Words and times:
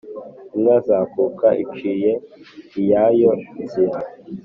inka 0.55 0.77
zakuka, 0.87 1.47
iciye 1.63 2.11
iyayo 2.79 3.31
nzira, 3.63 3.99